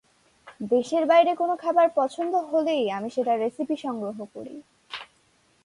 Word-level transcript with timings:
দেশের 0.71 1.03
বাইরে 1.05 1.31
কোনো 1.35 1.53
খাবার 1.55 1.87
পছন্দ 1.95 2.33
হলেই 2.51 2.85
আমি 2.91 3.09
সেটার 3.09 3.37
রেসিপি 3.39 3.75
সংগ্রহ 3.75 4.17
করি। 4.33 4.55